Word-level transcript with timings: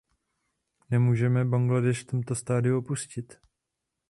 Nemůžeme 0.89 1.45
Bangladéš 1.45 2.01
v 2.01 2.05
tomto 2.05 2.35
stádiu 2.35 2.77
opustit. 2.77 3.37